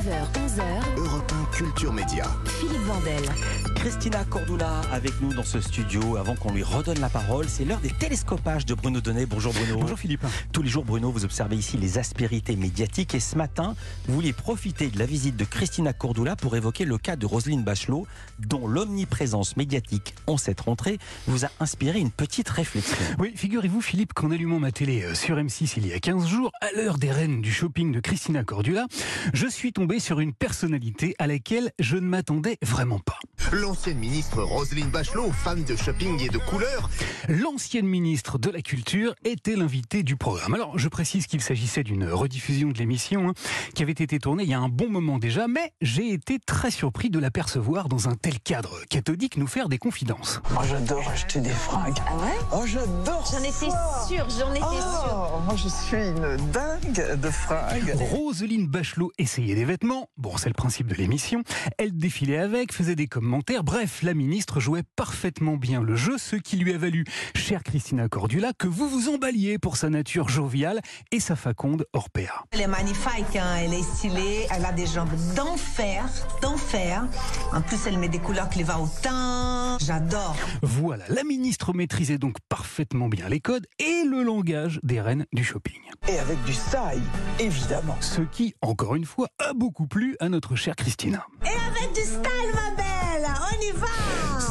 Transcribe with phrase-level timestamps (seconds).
[0.00, 0.80] 9h, 11h.
[0.80, 0.99] Europe 1
[1.60, 2.24] Culture Média.
[2.46, 3.22] Philippe Vandel.
[3.74, 6.16] Christina Cordula avec nous dans ce studio.
[6.16, 9.26] Avant qu'on lui redonne la parole, c'est l'heure des télescopages de Bruno Donnet.
[9.26, 9.78] Bonjour Bruno.
[9.78, 10.24] Bonjour Philippe.
[10.52, 13.74] Tous les jours, Bruno, vous observez ici les aspérités médiatiques et ce matin,
[14.06, 17.62] vous vouliez profiter de la visite de Christina Cordula pour évoquer le cas de Roselyne
[17.62, 18.06] Bachelot,
[18.38, 22.96] dont l'omniprésence médiatique en cette rentrée vous a inspiré une petite réflexion.
[23.18, 26.52] Oui, figurez-vous Philippe qu'en allumant ma télé euh, sur M6 il y a 15 jours,
[26.62, 28.86] à l'heure des reines du shopping de Christina Cordula,
[29.34, 33.19] je suis tombé sur une personnalité à laquelle je ne m'attendais vraiment pas.
[33.52, 36.88] L'ancienne ministre Roselyne Bachelot, fan de shopping et de couleurs,
[37.28, 40.54] L'ancienne ministre de la Culture était l'invitée du programme.
[40.54, 43.34] Alors, je précise qu'il s'agissait d'une rediffusion de l'émission hein,
[43.74, 46.70] qui avait été tournée il y a un bon moment déjà, mais j'ai été très
[46.70, 50.40] surpris de l'apercevoir dans un tel cadre cathodique nous faire des confidences.
[50.52, 51.98] Moi, j'adore acheter des fringues.
[52.06, 52.38] Ah ouais?
[52.52, 55.32] Oh, j'adore J'en étais sûre, j'en étais sûre.
[55.34, 57.94] Oh, moi, je suis une dingue de fringues.
[57.96, 61.42] Roselyne Bachelot essayait des vêtements, bon c'est le principe de l'émission,
[61.78, 66.36] elle défilait avec, faisait des commentaires, bref, la ministre jouait parfaitement bien le jeu, ce
[66.36, 70.80] qui lui a valu, chère Christina Cordula, que vous vous emballiez pour sa nature joviale
[71.12, 72.44] et sa faconde hors pair.
[72.52, 76.08] Elle est magnifique, hein, elle est stylée, elle a des jambes d'enfer,
[76.42, 77.06] d'enfer.
[77.52, 79.78] En plus, elle met des couleurs qui lui vont au teint.
[79.80, 80.36] J'adore.
[80.62, 85.44] Voilà, la ministre maîtrisait donc parfaitement bien les codes et le langage des reines du
[85.44, 85.80] shopping.
[86.08, 87.02] Et avec du style,
[87.38, 87.96] évidemment.
[88.00, 91.26] Ce qui, encore une fois, a beaucoup plu à notre chère Christina.
[91.44, 92.39] Et avec du style,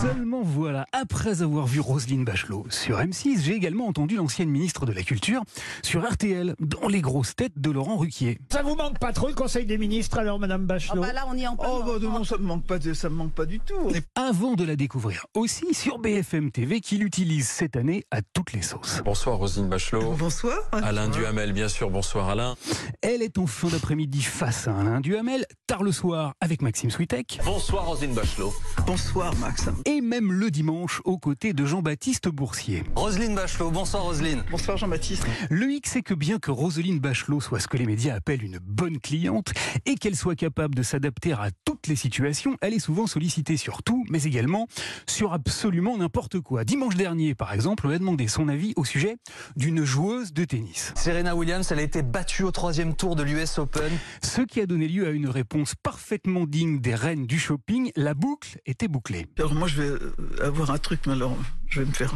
[0.00, 4.92] Seulement voilà, après avoir vu Roselyne Bachelot sur M6, j'ai également entendu l'ancienne ministre de
[4.92, 5.42] la Culture
[5.82, 8.38] sur RTL, dans les grosses têtes de Laurent Ruquier.
[8.50, 11.02] Ça vous manque pas trop le Conseil des ministres alors, Madame Bachelot?
[11.02, 13.14] Là, on y est en Oh, bah, non, ça me manque pas, de- ça me
[13.16, 13.90] manque pas du tout.
[13.90, 18.52] Est Avant de la découvrir aussi sur BFM TV, qui l'utilise cette année à toutes
[18.52, 19.02] les sauces.
[19.04, 20.14] Bonsoir Roselyne Bachelot.
[20.18, 20.56] Bonsoir.
[20.72, 21.90] Alain Duhamel, bien sûr.
[21.90, 22.56] Bonsoir Alain.
[23.02, 27.40] Elle est en fin d'après-midi face à Alain Duhamel, tard le soir avec Maxime Switek,
[27.44, 28.52] Bonsoir Roselyne Bachelot.
[28.86, 29.68] Bonsoir, Max.
[29.84, 32.84] et même le dimanche aux côtés de Jean-Baptiste Boursier.
[32.94, 34.44] Roselyne Bachelot, bonsoir Roselyne.
[34.48, 35.26] Bonsoir, Jean-Baptiste.
[35.50, 38.58] Le hic, c'est que bien que Roselyne Bachelot soit ce que les médias appellent une
[38.58, 39.52] bonne cliente
[39.86, 43.82] et qu'elle soit capable de s'adapter à toutes les situations, elle est souvent sollicitée sur
[43.82, 44.68] tout, mais également
[45.06, 46.64] sur absolument n'importe quoi.
[46.64, 49.16] Dimanche dernier, par exemple, on a demandé son avis au sujet
[49.56, 50.92] d'une joueuse de tennis.
[50.94, 53.90] Serena Williams, elle a été battue au troisième tour de l'US Open.
[54.22, 57.92] Ce qui a donné lieu à une réponse parfaitement digne des reines du shopping.
[57.96, 59.26] La boucle était bouclée.
[59.38, 61.34] Alors, moi, je vais euh, avoir un truc, mais alors,
[61.68, 62.14] je vais me faire.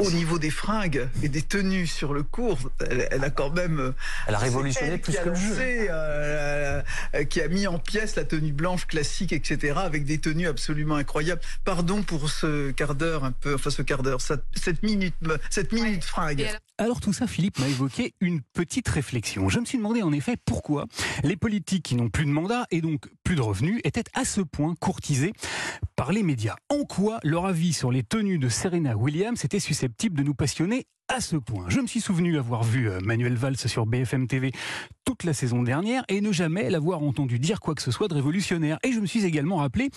[0.00, 2.58] Au niveau des fringues et des tenues sur le cours,
[2.90, 3.78] elle, elle a quand même.
[3.78, 3.92] euh,
[4.26, 5.54] Elle a révolutionné elle plus qui a que le jeu.
[5.90, 6.82] euh,
[7.14, 10.96] euh, qui a mis en pièce la tenue blanche classique, etc., avec des tenues absolument
[10.96, 11.40] incroyables.
[11.64, 15.14] Pardon pour ce quart d'heure, un peu, enfin ce quart d'heure, cette, cette minute,
[15.50, 16.44] cette minute fringue.
[16.76, 19.48] Alors tout ça, Philippe m'a évoqué une petite réflexion.
[19.48, 20.86] Je me suis demandé en effet pourquoi
[21.22, 24.40] les politiques qui n'ont plus de mandat et donc plus de revenus étaient à ce
[24.40, 25.32] point courtisés
[25.94, 26.56] par les médias.
[26.68, 30.86] En quoi leur avis sur les tenues de Serena Williams était susceptible de nous passionner
[31.06, 31.66] à ce point?
[31.68, 34.50] Je me suis souvenu avoir vu euh, Manuel Valls sur BFM TV
[35.04, 38.14] toute la saison dernière et ne jamais l'avoir entendu dire quoi que ce soit de
[38.14, 38.78] révolutionnaire.
[38.82, 39.90] Et je me suis également rappelé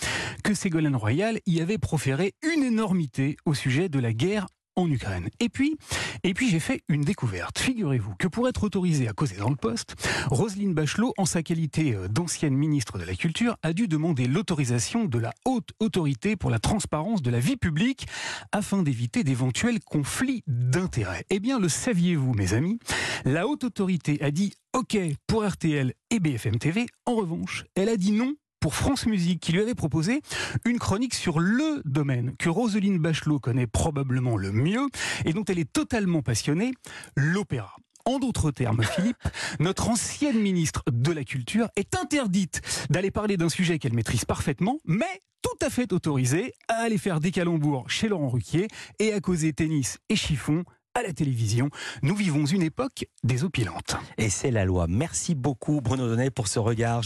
[0.43, 4.45] que Ségolène Royal y avait proféré une énormité au sujet de la guerre
[4.77, 5.29] en Ukraine.
[5.41, 5.75] Et puis,
[6.23, 7.59] et puis j'ai fait une découverte.
[7.59, 9.95] Figurez-vous que pour être autorisée à causer dans le poste,
[10.27, 15.05] Roselyne Bachelot, en sa qualité euh, d'ancienne ministre de la Culture, a dû demander l'autorisation
[15.05, 18.07] de la haute autorité pour la transparence de la vie publique
[18.51, 21.25] afin d'éviter d'éventuels conflits d'intérêts.
[21.29, 22.79] Eh bien, le saviez-vous, mes amis?
[23.25, 26.85] La haute autorité a dit OK pour RTL et BFM TV.
[27.05, 28.35] En revanche, elle a dit non
[28.73, 30.21] France Musique, qui lui avait proposé
[30.65, 34.87] une chronique sur le domaine que Roselyne Bachelot connaît probablement le mieux
[35.25, 36.73] et dont elle est totalement passionnée,
[37.15, 37.75] l'opéra.
[38.05, 39.17] En d'autres termes, Philippe,
[39.59, 44.79] notre ancienne ministre de la Culture est interdite d'aller parler d'un sujet qu'elle maîtrise parfaitement,
[44.85, 48.67] mais tout à fait autorisée à aller faire des calembours chez Laurent Ruquier
[48.99, 50.63] et à causer tennis et chiffon
[50.97, 51.69] à la télévision.
[52.01, 53.97] Nous vivons une époque désopilantes.
[54.17, 54.87] Et c'est la loi.
[54.89, 57.03] Merci beaucoup Bruno Donnet pour ce regard.